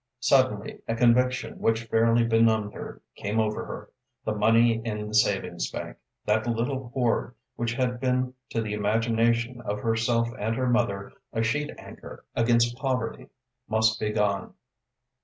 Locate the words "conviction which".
0.95-1.83